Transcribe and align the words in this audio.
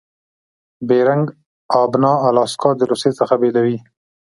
بیرنګ 0.87 1.25
آبنا 1.81 2.11
الاسکا 2.27 2.69
د 2.79 2.81
روسي 2.91 3.11
څخه 3.19 3.33
بیلوي. 3.41 3.77